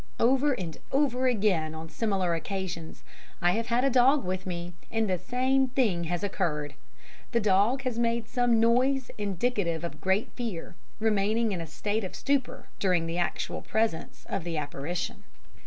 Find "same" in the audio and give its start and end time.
5.19-5.67